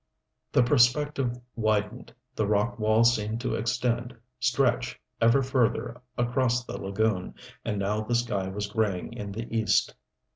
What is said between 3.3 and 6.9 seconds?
to extend, stretch ever further across the